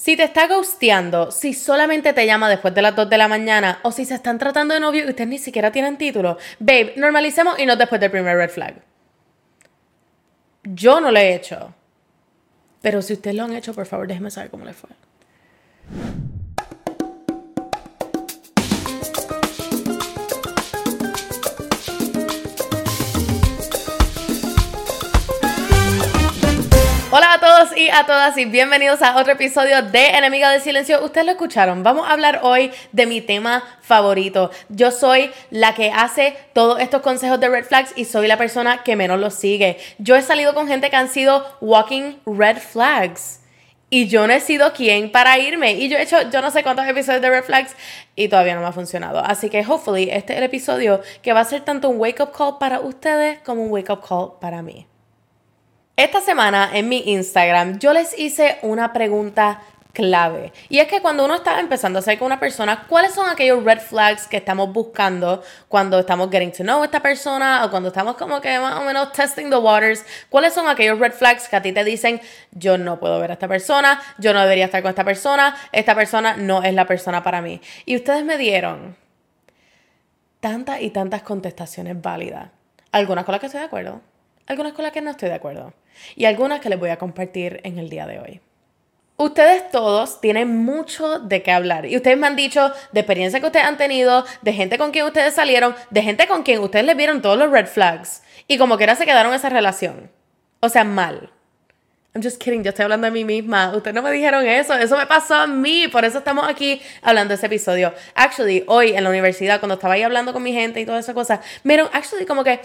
[0.00, 3.80] Si te está ghosteando, si solamente te llama después de las 2 de la mañana
[3.82, 7.58] o si se están tratando de novio y ustedes ni siquiera tienen título, babe, normalicemos
[7.58, 8.76] y no después del primer red flag.
[10.64, 11.74] Yo no lo he hecho.
[12.80, 14.88] Pero si ustedes lo han hecho, por favor, déjenme saber cómo les fue.
[27.12, 31.04] Hola a todos y a todas y bienvenidos a otro episodio de Enemiga del Silencio.
[31.04, 31.82] Ustedes lo escucharon.
[31.82, 34.52] Vamos a hablar hoy de mi tema favorito.
[34.68, 38.84] Yo soy la que hace todos estos consejos de red flags y soy la persona
[38.84, 39.76] que menos los sigue.
[39.98, 43.40] Yo he salido con gente que han sido walking red flags.
[43.92, 45.72] Y yo no he sido quien para irme.
[45.72, 47.74] Y yo he hecho yo no sé cuántos episodios de Red Flags
[48.14, 49.18] y todavía no me ha funcionado.
[49.18, 52.58] Así que, hopefully, este es el episodio que va a ser tanto un wake-up call
[52.60, 54.86] para ustedes como un wake-up call para mí.
[55.96, 59.60] Esta semana en mi Instagram yo les hice una pregunta
[59.92, 60.52] clave.
[60.68, 63.62] Y es que cuando uno está empezando a salir con una persona, ¿cuáles son aquellos
[63.64, 68.16] red flags que estamos buscando cuando estamos getting to know esta persona o cuando estamos
[68.16, 70.04] como que más o menos testing the waters?
[70.28, 72.20] ¿Cuáles son aquellos red flags que a ti te dicen,
[72.52, 75.94] yo no puedo ver a esta persona, yo no debería estar con esta persona, esta
[75.94, 77.60] persona no es la persona para mí?
[77.84, 78.96] Y ustedes me dieron
[80.40, 82.50] tantas y tantas contestaciones válidas.
[82.92, 84.00] Algunas con las que estoy de acuerdo,
[84.50, 85.72] algunas con las que no estoy de acuerdo
[86.16, 88.40] y algunas que les voy a compartir en el día de hoy.
[89.16, 93.46] Ustedes todos tienen mucho de qué hablar y ustedes me han dicho de experiencia que
[93.46, 96.96] ustedes han tenido, de gente con quien ustedes salieron, de gente con quien ustedes les
[96.96, 100.10] vieron todos los red flags y como que era se quedaron en esa relación.
[100.58, 101.30] O sea, mal.
[102.12, 103.72] I'm just kidding, yo estoy hablando de mí misma.
[103.76, 107.28] Ustedes no me dijeron eso, eso me pasó a mí, por eso estamos aquí hablando
[107.28, 107.94] de ese episodio.
[108.16, 111.14] Actually, hoy en la universidad, cuando estaba ahí hablando con mi gente y todas esas
[111.14, 112.60] cosas, miren, actually, como que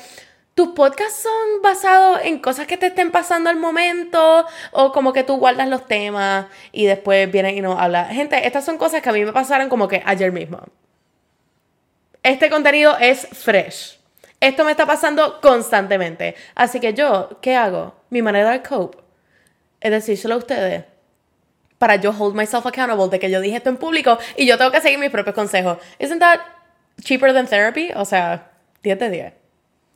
[0.56, 4.46] ¿Tus podcasts son basados en cosas que te estén pasando al momento?
[4.72, 8.10] ¿O como que tú guardas los temas y después vienes y nos hablas?
[8.14, 10.62] Gente, estas son cosas que a mí me pasaron como que ayer mismo.
[12.24, 14.00] Este contenido es fresh.
[14.40, 16.36] Esto me está pasando constantemente.
[16.56, 17.94] Así que yo, ¿qué hago?
[18.10, 19.00] Mi manera de cope
[19.82, 20.86] es decírselo a ustedes
[21.78, 24.72] para yo hold myself accountable de que yo dije esto en público y yo tengo
[24.72, 25.80] que seguir mis propios consejos.
[26.00, 26.40] ¿Isn't that
[27.02, 27.92] cheaper than therapy?
[27.94, 28.54] O sea,
[28.84, 29.45] 10 de 10.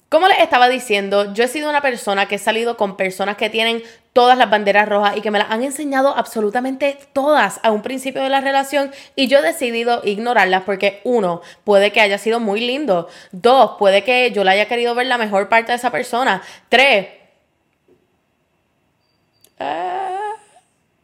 [0.10, 3.52] Como les estaba diciendo, yo he sido una persona que he salido con personas que
[3.52, 7.84] tienen todas las banderas rojas y que me las han enseñado absolutamente todas a un
[7.84, 12.40] principio de la relación y yo he decidido ignorarlas porque uno, puede que haya sido
[12.40, 15.92] muy lindo, dos, puede que yo le haya querido ver la mejor parte de esa
[15.92, 17.08] persona, tres,
[19.60, 20.34] ah,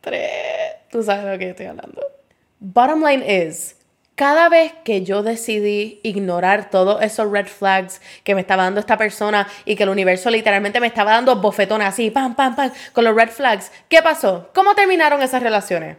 [0.01, 2.01] tres, tú sabes de lo que estoy hablando.
[2.59, 3.75] Bottom line is,
[4.15, 8.97] cada vez que yo decidí ignorar todos esos red flags que me estaba dando esta
[8.97, 13.03] persona y que el universo literalmente me estaba dando bofetones así, pam, pam, pam, con
[13.03, 14.49] los red flags, ¿qué pasó?
[14.55, 15.97] ¿Cómo terminaron esas relaciones?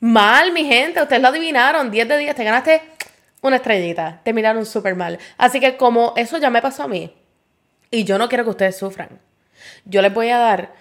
[0.00, 2.82] Mal, mi gente, ustedes lo adivinaron, 10 de 10, te ganaste
[3.40, 5.18] una estrellita, terminaron súper mal.
[5.38, 7.14] Así que como eso ya me pasó a mí,
[7.90, 9.08] y yo no quiero que ustedes sufran,
[9.86, 10.74] yo les voy a dar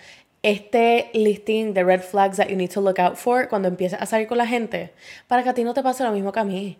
[0.45, 4.06] este listing de red flags that you need to look out for cuando empieces a
[4.06, 4.94] salir con la gente,
[5.28, 6.78] para que a ti no te pase lo mismo que a mí.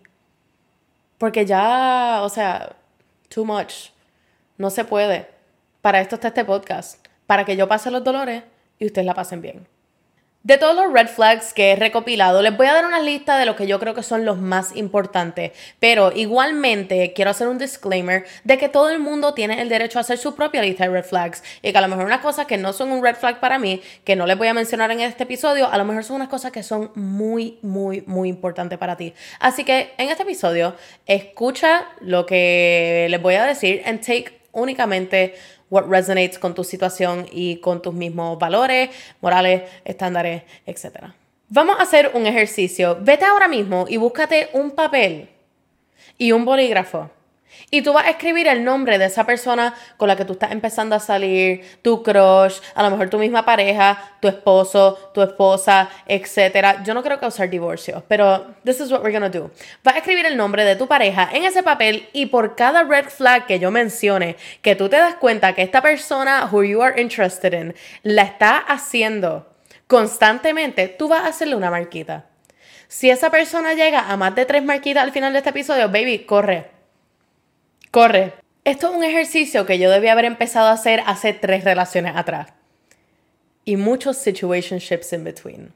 [1.18, 2.76] Porque ya, o sea,
[3.28, 3.90] too much.
[4.60, 5.28] No se puede.
[5.82, 7.04] Para esto está este podcast.
[7.26, 8.44] Para que yo pase los dolores
[8.78, 9.68] y ustedes la pasen bien.
[10.46, 13.48] De todos los red flags que he recopilado, les voy a dar una lista de
[13.48, 18.26] lo que yo creo que son los más importantes, pero igualmente quiero hacer un disclaimer
[18.44, 21.04] de que todo el mundo tiene el derecho a hacer su propia lista de red
[21.04, 23.58] flags y que a lo mejor unas cosas que no son un red flag para
[23.58, 26.30] mí, que no les voy a mencionar en este episodio, a lo mejor son unas
[26.30, 29.16] cosas que son muy, muy, muy importantes para ti.
[29.40, 30.76] Así que en este episodio,
[31.08, 35.36] escucha lo que les voy a decir and take únicamente
[35.70, 38.90] what resonates con tu situación y con tus mismos valores,
[39.22, 41.08] morales, estándares, etc.
[41.50, 42.98] Vamos a hacer un ejercicio.
[43.02, 45.30] Vete ahora mismo y búscate un papel
[46.18, 47.10] y un bolígrafo
[47.72, 50.52] y tú vas a escribir el nombre de esa persona con la que tú estás
[50.52, 55.90] empezando a salir, tu crush, a lo mejor tu misma pareja, tu esposo, tu esposa,
[56.06, 56.84] etc.
[56.84, 59.52] Yo no quiero causar divorcio, pero this is what we're gonna do.
[59.84, 63.10] Vas a escribir el nombre de tu pareja en ese papel y por cada red
[63.10, 67.00] flag que yo mencione, que tú te das cuenta que esta persona who you are
[67.02, 69.48] interested in la está haciendo
[69.88, 72.26] constantemente, tú vas a hacerle una marquita.
[72.88, 76.20] Si esa persona llega a más de tres marquitas al final de este episodio, baby,
[76.20, 76.75] corre
[77.96, 78.34] Corre.
[78.66, 82.52] Esto es un ejercicio que yo debía haber empezado a hacer hace tres relaciones atrás.
[83.64, 85.74] Y muchos situationships in between.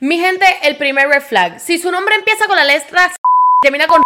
[0.00, 1.60] Mi gente, el primer red flag.
[1.60, 3.10] Si su nombre empieza con la letra
[3.62, 4.02] termina con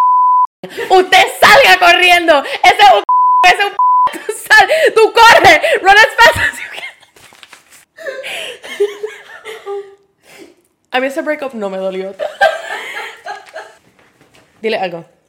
[0.91, 2.41] usted salga corriendo.
[2.45, 3.03] Ese es un
[3.49, 3.73] ese es un
[4.13, 6.85] tú, sal, tú corre, run as fast as you can.
[10.93, 12.15] A mí ese breakup no me dolió.
[14.63, 15.20] Dile algo.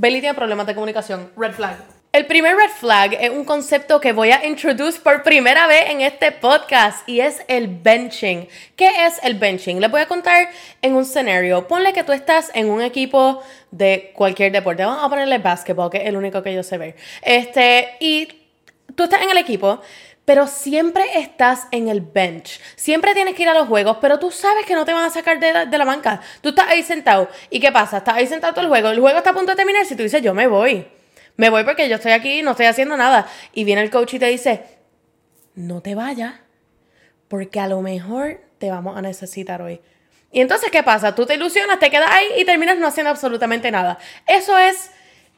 [0.00, 1.28] Bailey tiene problemas de comunicación.
[1.36, 1.76] Red flag.
[2.12, 6.02] El primer red flag es un concepto que voy a introducir por primera vez en
[6.02, 8.46] este podcast y es el benching.
[8.76, 9.80] ¿Qué es el benching?
[9.80, 10.50] Les voy a contar
[10.82, 11.66] en un escenario.
[11.66, 13.42] Ponle que tú estás en un equipo
[13.72, 14.84] de cualquier deporte.
[14.84, 16.94] Vamos a ponerle básquetbol, que es el único que yo sé ver.
[17.20, 18.28] Este, y
[18.94, 19.82] tú estás en el equipo,
[20.28, 22.60] pero siempre estás en el bench.
[22.76, 25.08] Siempre tienes que ir a los juegos, pero tú sabes que no te van a
[25.08, 26.20] sacar de la, banca.
[26.42, 27.30] Tú estás ahí sentado.
[27.48, 27.96] ¿Y qué pasa?
[27.96, 28.90] Estás ahí sentado todo el juego.
[28.90, 29.86] El juego está a punto de terminar.
[29.86, 30.86] Si tú dices, yo me voy
[31.38, 33.26] me voy porque yo estoy aquí, no estoy haciendo nada.
[33.54, 34.64] Y viene el coach y te dice,
[35.54, 36.34] no te vayas,
[37.28, 39.80] porque a lo mejor te vamos a necesitar hoy.
[40.30, 41.14] Y entonces, ¿qué pasa?
[41.14, 43.98] Tú te ilusionas, te quedas ahí y terminas no haciendo absolutamente nada.
[44.26, 44.90] Eso es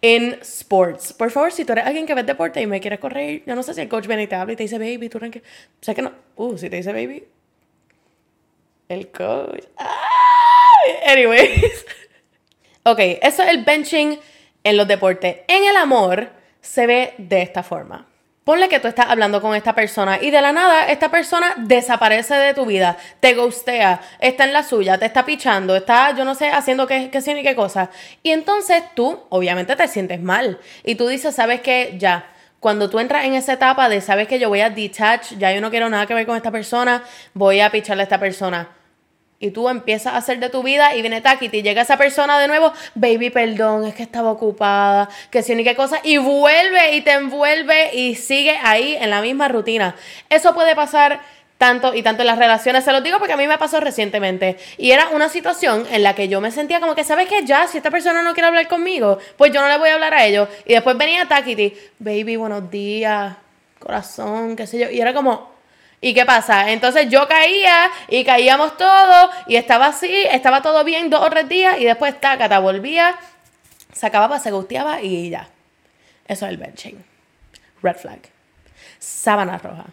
[0.02, 1.12] en sports.
[1.12, 3.62] Por favor, si tú eres alguien que ve deporte y me quieres correr, yo no
[3.62, 5.42] sé si el coach viene y te habla y te dice baby, tú que.
[5.80, 6.12] Sé que no.
[6.36, 7.24] Uh, si te dice baby.
[8.88, 9.64] El coach.
[11.06, 11.86] Anyways.
[12.84, 14.18] ok, eso es el benching
[14.64, 15.38] en los deportes.
[15.48, 16.30] En el amor
[16.60, 18.09] se ve de esta forma.
[18.50, 22.34] Ponle que tú estás hablando con esta persona y de la nada esta persona desaparece
[22.34, 26.34] de tu vida, te gustea, está en la suya, te está pichando, está, yo no
[26.34, 27.90] sé, haciendo qué, qué ni qué cosa.
[28.24, 30.58] Y entonces tú, obviamente, te sientes mal.
[30.82, 31.94] Y tú dices, ¿sabes qué?
[31.96, 32.26] Ya.
[32.58, 35.60] Cuando tú entras en esa etapa de, ¿sabes que Yo voy a detach, ya yo
[35.60, 37.04] no quiero nada que ver con esta persona,
[37.34, 38.79] voy a picharle a esta persona
[39.40, 42.38] y tú empiezas a hacer de tu vida y viene Taki y llega esa persona
[42.38, 46.94] de nuevo, baby, perdón, es que estaba ocupada, que si ni qué cosa, y vuelve
[46.94, 49.96] y te envuelve y sigue ahí en la misma rutina.
[50.28, 51.20] Eso puede pasar
[51.56, 54.58] tanto y tanto en las relaciones, se lo digo porque a mí me pasó recientemente
[54.76, 57.44] y era una situación en la que yo me sentía como que, ¿sabes qué?
[57.44, 60.12] Ya, si esta persona no quiere hablar conmigo, pues yo no le voy a hablar
[60.14, 60.48] a ellos.
[60.66, 63.36] Y después venía Takiti, baby, buenos días,
[63.78, 65.50] corazón, qué sé yo, y era como,
[66.00, 66.70] ¿Y qué pasa?
[66.70, 71.48] Entonces yo caía y caíamos todos y estaba así, estaba todo bien dos o tres
[71.48, 73.18] días y después Tácata volvía,
[73.92, 75.48] se acababa, se gusteaba y ya.
[76.26, 77.04] Eso es el benching.
[77.82, 78.20] Red flag.
[78.98, 79.86] Sábana roja.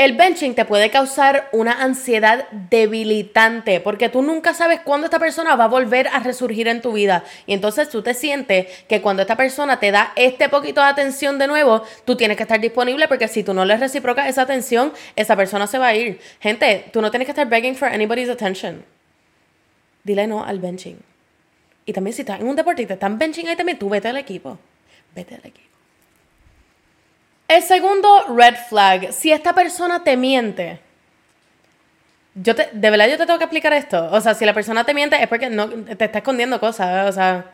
[0.00, 5.56] El benching te puede causar una ansiedad debilitante porque tú nunca sabes cuándo esta persona
[5.56, 7.22] va a volver a resurgir en tu vida.
[7.44, 11.38] Y entonces tú te sientes que cuando esta persona te da este poquito de atención
[11.38, 14.94] de nuevo, tú tienes que estar disponible porque si tú no le reciprocas esa atención,
[15.16, 16.18] esa persona se va a ir.
[16.40, 18.82] Gente, tú no tienes que estar begging for anybody's attention.
[20.02, 20.98] Dile no al benching.
[21.84, 24.08] Y también si estás en un deporte y te están benching ahí también, tú vete
[24.08, 24.58] al equipo.
[25.14, 25.69] Vete al equipo.
[27.50, 30.78] El segundo red flag, si esta persona te miente,
[32.36, 34.08] yo te, de verdad yo te tengo que explicar esto.
[34.12, 37.08] O sea, si la persona te miente es porque no te está escondiendo cosas.
[37.08, 37.46] O sea,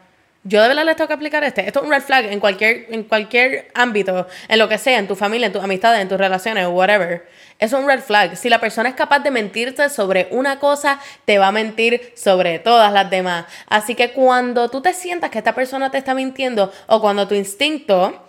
[0.44, 1.66] yo de verdad les tengo que explicar este.
[1.66, 5.08] Esto es un red flag en cualquier, en cualquier ámbito, en lo que sea, en
[5.08, 7.26] tu familia, en tus amistades, en tus relaciones, whatever.
[7.58, 8.36] Es un red flag.
[8.36, 12.58] Si la persona es capaz de mentirte sobre una cosa, te va a mentir sobre
[12.58, 13.46] todas las demás.
[13.66, 17.34] Así que cuando tú te sientas que esta persona te está mintiendo o cuando tu
[17.34, 18.25] instinto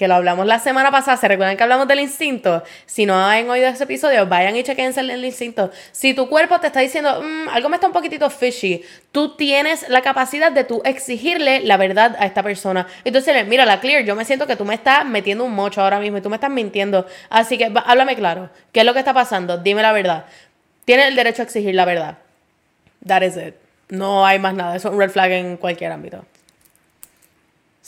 [0.00, 2.62] que lo hablamos la semana pasada, ¿se recuerdan que hablamos del instinto?
[2.86, 5.70] Si no han oído ese episodio, vayan y chequense el instinto.
[5.92, 8.82] Si tu cuerpo te está diciendo, mm, algo me está un poquitito fishy,
[9.12, 12.86] tú tienes la capacidad de tú exigirle la verdad a esta persona.
[13.04, 16.00] Entonces, mira, la clear, yo me siento que tú me estás metiendo un mocho ahora
[16.00, 17.06] mismo y tú me estás mintiendo.
[17.28, 19.58] Así que háblame claro, ¿qué es lo que está pasando?
[19.58, 20.24] Dime la verdad.
[20.86, 22.16] Tienes el derecho a exigir la verdad.
[23.06, 23.54] That is it.
[23.90, 24.76] No hay más nada.
[24.76, 26.24] Eso es un red flag en cualquier ámbito.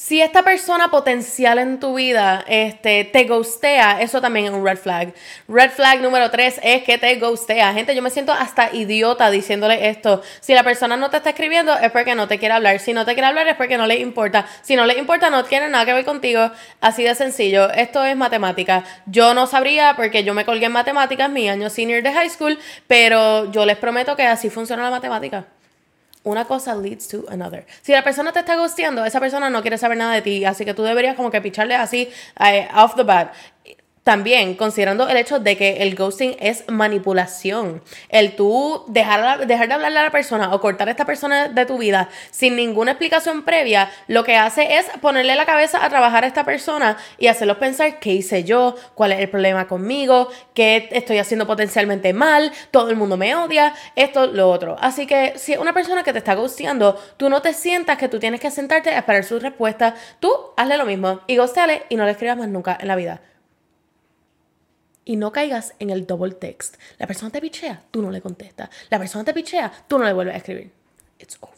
[0.04, 4.76] Si esta persona potencial en tu vida este, te ghostea, eso también es un red
[4.76, 5.14] flag.
[5.46, 7.72] Red flag número tres es que te ghostea.
[7.72, 10.20] Gente, yo me siento hasta idiota diciéndole esto.
[10.40, 12.80] Si la persona no te está escribiendo es porque no te quiere hablar.
[12.80, 14.44] Si no te quiere hablar es porque no le importa.
[14.62, 16.50] Si no le importa no tiene nada que ver contigo.
[16.80, 17.70] Así de sencillo.
[17.70, 18.82] Esto es matemática.
[19.06, 22.58] Yo no sabría porque yo me colgué en matemáticas mi año senior de high school,
[22.88, 25.44] pero yo les prometo que así funciona la matemática
[26.24, 27.66] una cosa leads to another.
[27.82, 30.64] Si la persona te está gusteando, esa persona no quiere saber nada de ti, así
[30.64, 32.08] que tú deberías como que picharle así
[32.40, 33.32] eh, off the bat.
[34.02, 37.82] También considerando el hecho de que el ghosting es manipulación.
[38.08, 41.66] El tú dejar, dejar de hablarle a la persona o cortar a esta persona de
[41.66, 46.24] tu vida sin ninguna explicación previa, lo que hace es ponerle la cabeza a trabajar
[46.24, 50.88] a esta persona y hacerlos pensar qué hice yo, cuál es el problema conmigo, qué
[50.90, 54.76] estoy haciendo potencialmente mal, todo el mundo me odia, esto, lo otro.
[54.80, 58.18] Así que si una persona que te está ghosteando, tú no te sientas que tú
[58.18, 62.04] tienes que sentarte a esperar su respuesta, tú hazle lo mismo y ghosteale y no
[62.04, 63.20] le escribas más nunca en la vida
[65.04, 66.76] y no caigas en el double text.
[66.98, 68.70] La persona te pichea, tú no le contestas.
[68.90, 70.70] La persona te pichea, tú no le vuelves a escribir.
[71.18, 71.52] It's over.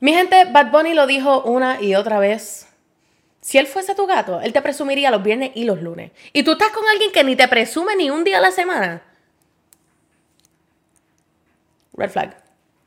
[0.00, 2.66] Mi gente, Bad Bunny lo dijo una y otra vez.
[3.40, 6.12] Si él fuese tu gato, él te presumiría los viernes y los lunes.
[6.32, 9.02] Y tú estás con alguien que ni te presume ni un día a la semana.
[11.94, 12.36] Red flag.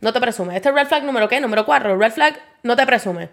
[0.01, 0.56] No te presume.
[0.56, 1.39] Este es red flag número qué?
[1.39, 1.98] Número 4.
[1.98, 3.30] Red flag, no te presume.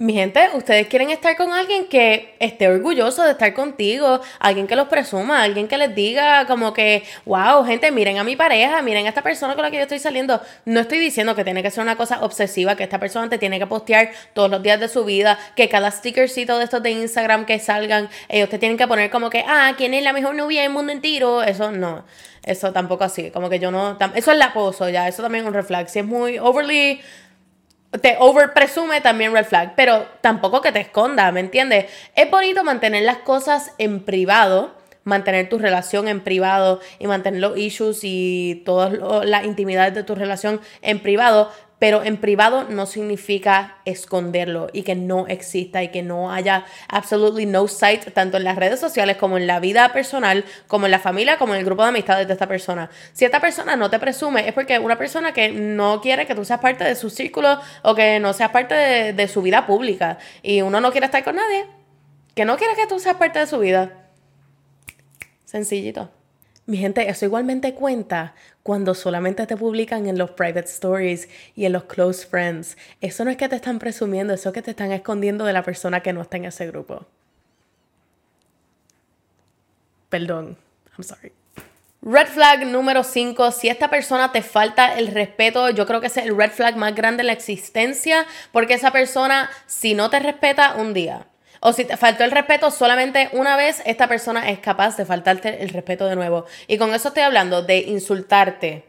[0.00, 4.76] Mi gente, ustedes quieren estar con alguien que esté orgulloso de estar contigo, alguien que
[4.76, 9.06] los presuma, alguien que les diga como que, wow, gente, miren a mi pareja, miren
[9.06, 10.40] a esta persona con la que yo estoy saliendo.
[10.64, 13.58] No estoy diciendo que tiene que ser una cosa obsesiva, que esta persona te tiene
[13.58, 17.44] que postear todos los días de su vida, que cada stickercito de estos de Instagram
[17.44, 20.62] que salgan, ellos te tienen que poner como que, ah, ¿quién es la mejor novia
[20.62, 21.42] del mundo entero?
[21.42, 22.04] Eso no,
[22.44, 25.48] eso tampoco así, como que yo no, eso es la pozo ya, eso también es
[25.48, 25.90] un reflex.
[25.90, 27.00] Si es muy overly
[27.90, 31.86] te over presume también red flag, pero tampoco que te esconda, ¿me entiendes?
[32.14, 34.77] Es bonito mantener las cosas en privado,
[35.08, 38.92] mantener tu relación en privado y mantener los issues y todas
[39.24, 44.94] las intimidades de tu relación en privado, pero en privado no significa esconderlo y que
[44.94, 49.38] no exista y que no haya absolutely no sight tanto en las redes sociales como
[49.38, 52.32] en la vida personal, como en la familia, como en el grupo de amistades de
[52.32, 52.90] esta persona.
[53.12, 56.44] Si esta persona no te presume, es porque una persona que no quiere que tú
[56.44, 60.18] seas parte de su círculo o que no seas parte de, de su vida pública
[60.42, 61.66] y uno no quiere estar con nadie,
[62.34, 64.07] que no quiere que tú seas parte de su vida.
[65.48, 66.10] Sencillito.
[66.66, 71.26] Mi gente, eso igualmente cuenta cuando solamente te publican en los private stories
[71.56, 72.76] y en los close friends.
[73.00, 75.62] Eso no es que te están presumiendo, eso es que te están escondiendo de la
[75.62, 77.06] persona que no está en ese grupo.
[80.10, 80.58] Perdón,
[80.98, 81.32] I'm sorry.
[82.02, 86.16] Red flag número 5, si esta persona te falta el respeto, yo creo que es
[86.18, 90.74] el red flag más grande en la existencia, porque esa persona, si no te respeta
[90.74, 91.26] un día,
[91.60, 95.62] o si te faltó el respeto solamente una vez, esta persona es capaz de faltarte
[95.62, 96.44] el respeto de nuevo.
[96.66, 98.84] Y con eso estoy hablando de insultarte,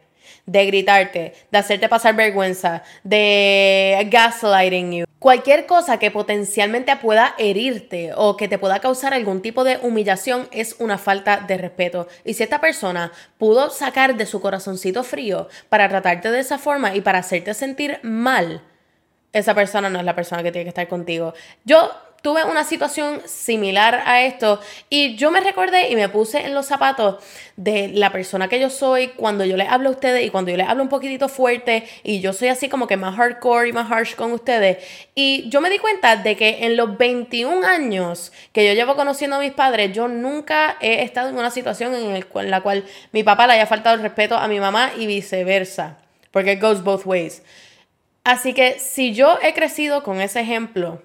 [0.45, 5.05] de gritarte, de hacerte pasar vergüenza, de gaslighting you.
[5.19, 10.47] Cualquier cosa que potencialmente pueda herirte o que te pueda causar algún tipo de humillación
[10.51, 12.07] es una falta de respeto.
[12.23, 16.95] Y si esta persona pudo sacar de su corazoncito frío para tratarte de esa forma
[16.95, 18.61] y para hacerte sentir mal,
[19.33, 21.33] esa persona no es la persona que tiene que estar contigo.
[21.65, 24.59] Yo tuve una situación similar a esto
[24.89, 27.23] y yo me recordé y me puse en los zapatos
[27.55, 30.57] de la persona que yo soy cuando yo les hablo a ustedes y cuando yo
[30.57, 33.91] les hablo un poquitito fuerte y yo soy así como que más hardcore y más
[33.91, 34.77] harsh con ustedes.
[35.15, 39.37] Y yo me di cuenta de que en los 21 años que yo llevo conociendo
[39.37, 43.47] a mis padres, yo nunca he estado en una situación en, la cual mi papá
[43.47, 45.97] le haya faltado el respeto a mi mamá y viceversa.
[46.31, 47.41] Porque it goes both ways.
[48.23, 51.01] Así que si yo he crecido con ese ejemplo,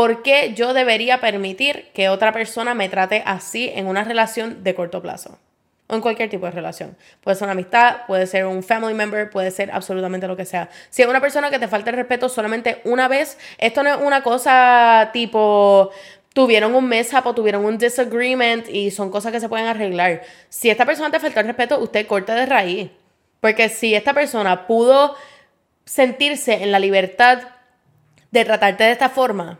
[0.00, 4.74] ¿Por qué yo debería permitir que otra persona me trate así en una relación de
[4.74, 5.38] corto plazo?
[5.88, 6.96] O en cualquier tipo de relación.
[7.20, 10.70] Puede ser una amistad, puede ser un family member, puede ser absolutamente lo que sea.
[10.88, 14.00] Si es una persona que te falta el respeto solamente una vez, esto no es
[14.00, 15.90] una cosa tipo
[16.32, 20.22] tuvieron un mess up o tuvieron un disagreement y son cosas que se pueden arreglar.
[20.48, 22.90] Si esta persona te faltó el respeto, usted corte de raíz.
[23.40, 25.14] Porque si esta persona pudo
[25.84, 27.42] sentirse en la libertad
[28.30, 29.58] de tratarte de esta forma,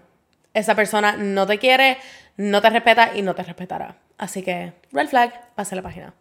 [0.55, 1.99] esa persona no te quiere,
[2.37, 3.97] no te respeta y no te respetará.
[4.19, 6.15] Así que, red flag, pase la página.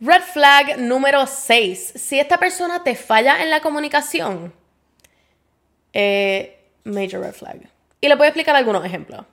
[0.00, 1.92] Red flag número 6.
[1.94, 4.52] Si esta persona te falla en la comunicación,
[5.92, 7.60] eh, major red flag.
[8.00, 9.24] Y le voy a explicar algunos ejemplos.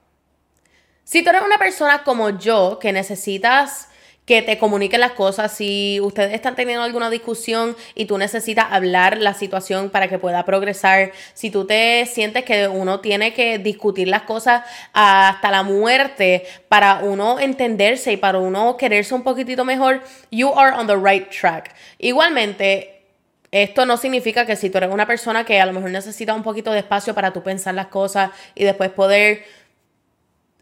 [1.04, 3.90] Si tú eres una persona como yo que necesitas
[4.30, 5.52] que te comuniquen las cosas.
[5.52, 10.46] Si ustedes están teniendo alguna discusión y tú necesitas hablar la situación para que pueda
[10.46, 14.62] progresar, si tú te sientes que uno tiene que discutir las cosas
[14.94, 20.78] hasta la muerte para uno entenderse y para uno quererse un poquitito mejor, you are
[20.78, 21.74] on the right track.
[21.98, 23.02] Igualmente,
[23.50, 26.44] esto no significa que si tú eres una persona que a lo mejor necesita un
[26.44, 29.44] poquito de espacio para tú pensar las cosas y después poder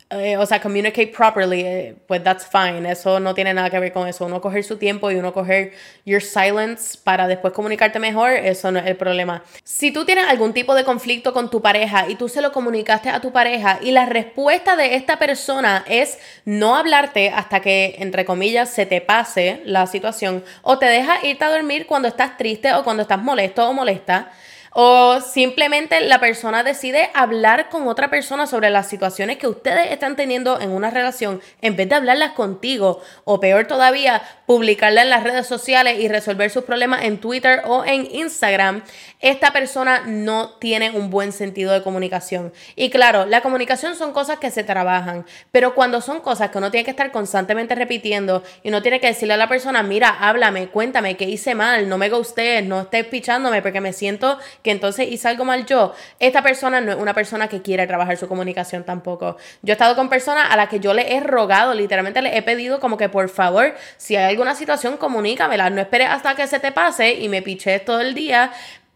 [0.09, 2.89] eh, o sea, communicate properly, eh, pues that's fine.
[2.89, 4.25] Eso no tiene nada que ver con eso.
[4.25, 5.73] Uno coger su tiempo y uno coger
[6.05, 9.43] your silence para después comunicarte mejor, eso no es el problema.
[9.65, 13.09] Si tú tienes algún tipo de conflicto con tu pareja y tú se lo comunicaste
[13.09, 18.23] a tu pareja y la respuesta de esta persona es no hablarte hasta que, entre
[18.23, 22.73] comillas, se te pase la situación o te deja irte a dormir cuando estás triste
[22.73, 24.31] o cuando estás molesto o molesta,
[24.71, 30.15] o simplemente la persona decide hablar con otra persona sobre las situaciones que ustedes están
[30.15, 33.01] teniendo en una relación en vez de hablarlas contigo.
[33.24, 37.83] O peor todavía, publicarla en las redes sociales y resolver sus problemas en Twitter o
[37.85, 38.81] en Instagram.
[39.19, 42.53] Esta persona no tiene un buen sentido de comunicación.
[42.75, 45.25] Y claro, la comunicación son cosas que se trabajan.
[45.51, 49.07] Pero cuando son cosas que uno tiene que estar constantemente repitiendo y uno tiene que
[49.07, 53.05] decirle a la persona, mira, háblame, cuéntame qué hice mal, no me guste, no estés
[53.05, 57.13] pichándome porque me siento que entonces hice algo mal yo, esta persona no es una
[57.13, 59.35] persona que quiere trabajar su comunicación tampoco.
[59.61, 62.41] Yo he estado con personas a las que yo le he rogado, literalmente le he
[62.41, 65.72] pedido como que por favor, si hay alguna situación, comunícamela.
[65.72, 68.51] No esperes hasta que se te pase y me piches todo el día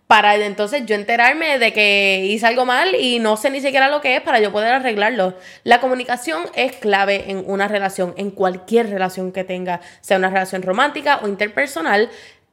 [0.05, 4.01] para entonces yo enterarme de que hice algo mal y no sé ni siquiera lo
[4.01, 5.35] que es para yo poder arreglarlo.
[5.63, 10.61] La comunicación es clave en una relación, en cualquier relación que tenga, sea una relación
[10.61, 12.09] romántica o interpersonal.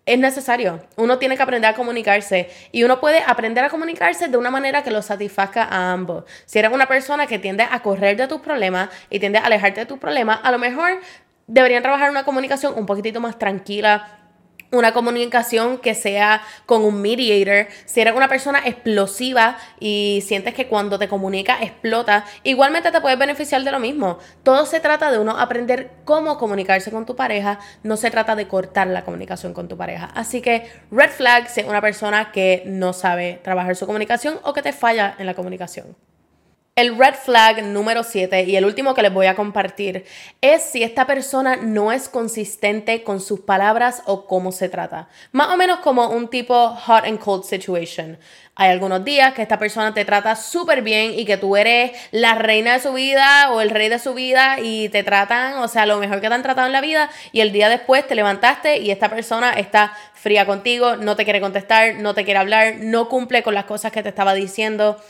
[0.07, 0.81] Es necesario.
[0.97, 4.83] Uno tiene que aprender a comunicarse y uno puede aprender a comunicarse de una manera
[4.83, 6.25] que lo satisfaga a ambos.
[6.47, 9.81] Si eres una persona que tiende a correr de tus problemas y tiende a alejarte
[9.81, 11.01] de tus problemas, a lo mejor
[11.49, 14.19] deberían trabajar una comunicación un poquitito más tranquila,
[14.71, 17.69] una comunicación que sea con un mediator.
[17.87, 23.19] Si eres una persona explosiva y sientes que cuando te comunica explota, igualmente te puedes
[23.19, 24.19] beneficiar de lo mismo.
[24.43, 28.47] Todo se trata de uno aprender cómo comunicarse con tu pareja, no se trata de
[28.47, 30.11] cortar la comunicación con tu pareja.
[30.15, 34.53] Así que red flag si es una persona que no sabe trabajar su comunicación o
[34.53, 35.97] que te falla en la comunicación.
[36.79, 40.05] El red flag número 7 y el último que les voy a compartir
[40.41, 45.09] es si esta persona no es consistente con sus palabras o cómo se trata.
[45.33, 48.17] Más o menos como un tipo hot and cold situation.
[48.55, 52.37] Hay algunos días que esta persona te trata súper bien y que tú eres la
[52.37, 55.85] reina de su vida o el rey de su vida y te tratan, o sea,
[55.85, 58.79] lo mejor que te han tratado en la vida y el día después te levantaste
[58.79, 63.09] y esta persona está fría contigo, no te quiere contestar, no te quiere hablar, no
[63.09, 65.01] cumple con las cosas que te estaba diciendo.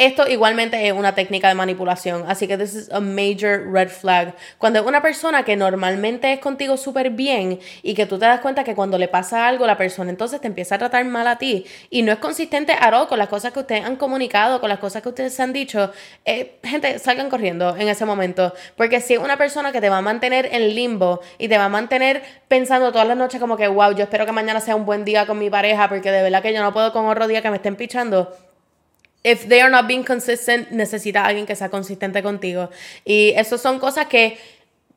[0.00, 4.32] Esto igualmente es una técnica de manipulación, así que this is a major red flag.
[4.56, 8.62] Cuando una persona que normalmente es contigo súper bien y que tú te das cuenta
[8.62, 11.66] que cuando le pasa algo la persona entonces te empieza a tratar mal a ti
[11.90, 14.78] y no es consistente a all con las cosas que ustedes han comunicado, con las
[14.78, 15.90] cosas que ustedes han dicho,
[16.24, 19.98] eh, gente, salgan corriendo en ese momento, porque si es una persona que te va
[19.98, 23.66] a mantener en limbo y te va a mantener pensando todas las noches como que,
[23.66, 26.40] wow, yo espero que mañana sea un buen día con mi pareja porque de verdad
[26.40, 28.32] que yo no puedo con otro día que me estén pichando
[29.24, 32.70] if they are not being consistent, necesita alguien que sea consistente contigo.
[33.04, 34.38] Y eso son cosas que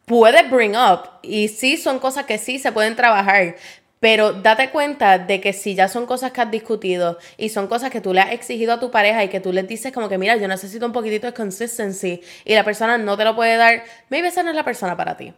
[0.05, 1.09] puedes bring up.
[1.21, 3.55] Y sí, son cosas que sí se pueden trabajar.
[3.99, 7.91] Pero date cuenta de que si ya son cosas que has discutido y son cosas
[7.91, 10.17] que tú le has exigido a tu pareja y que tú les dices como que,
[10.17, 13.83] mira, yo necesito un poquitito de consistency y la persona no te lo puede dar,
[14.09, 15.33] maybe esa no es la persona para ti.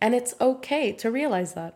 [0.00, 1.74] And it's okay to realize that.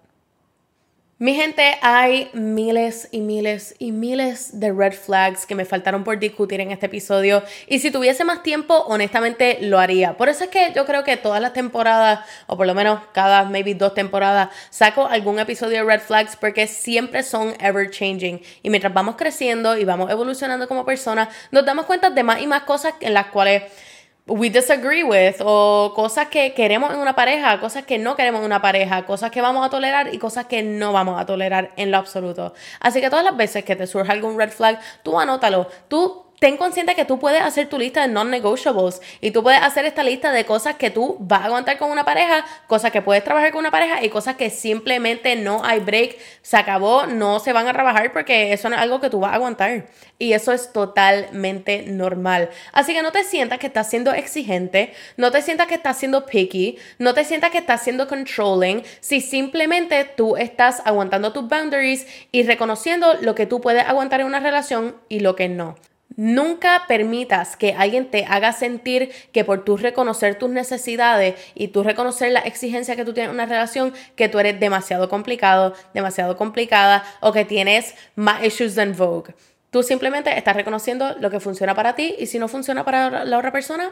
[1.22, 6.18] Mi gente, hay miles y miles y miles de red flags que me faltaron por
[6.18, 10.16] discutir en este episodio y si tuviese más tiempo, honestamente lo haría.
[10.16, 13.44] Por eso es que yo creo que todas las temporadas, o por lo menos cada
[13.44, 18.70] maybe dos temporadas, saco algún episodio de red flags porque siempre son ever changing y
[18.70, 22.64] mientras vamos creciendo y vamos evolucionando como personas, nos damos cuenta de más y más
[22.64, 23.62] cosas en las cuales
[24.26, 28.46] we disagree with o cosas que queremos en una pareja, cosas que no queremos en
[28.46, 31.90] una pareja, cosas que vamos a tolerar y cosas que no vamos a tolerar en
[31.90, 32.54] lo absoluto.
[32.80, 35.68] Así que todas las veces que te surja algún red flag, tú anótalo.
[35.88, 39.84] Tú ten consciente que tú puedes hacer tu lista de non-negotiables y tú puedes hacer
[39.84, 43.22] esta lista de cosas que tú vas a aguantar con una pareja, cosas que puedes
[43.22, 47.52] trabajar con una pareja y cosas que simplemente no hay break, se acabó, no se
[47.52, 49.86] van a trabajar porque eso no es algo que tú vas a aguantar.
[50.18, 52.50] Y eso es totalmente normal.
[52.72, 56.26] Así que no te sientas que estás siendo exigente, no te sientas que estás siendo
[56.26, 62.04] picky, no te sientas que estás siendo controlling, si simplemente tú estás aguantando tus boundaries
[62.32, 65.76] y reconociendo lo que tú puedes aguantar en una relación y lo que no.
[66.16, 71.82] Nunca permitas que alguien te haga sentir que por tú reconocer tus necesidades y tú
[71.82, 76.36] reconocer la exigencia que tú tienes en una relación, que tú eres demasiado complicado, demasiado
[76.36, 79.34] complicada o que tienes más issues than Vogue.
[79.70, 83.38] Tú simplemente estás reconociendo lo que funciona para ti y si no funciona para la
[83.38, 83.90] otra persona,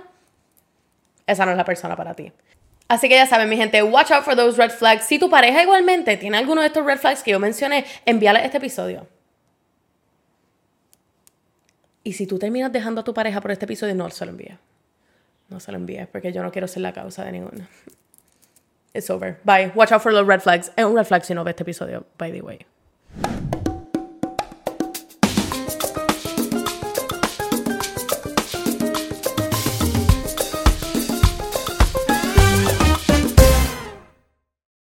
[1.26, 2.32] esa no es la persona para ti.
[2.88, 5.04] Así que ya saben, mi gente, watch out for those red flags.
[5.04, 8.58] Si tu pareja igualmente tiene alguno de estos red flags que yo mencioné, envíale este
[8.58, 9.06] episodio.
[12.10, 14.58] Y si tú terminas dejando a tu pareja por este episodio, no se lo envíes.
[15.48, 17.68] No se lo envíes porque yo no quiero ser la causa de ninguno.
[18.92, 19.38] It's over.
[19.44, 19.70] Bye.
[19.76, 20.72] Watch out for the red flags.
[20.74, 22.66] Es un red flag si no ves este episodio, by the way.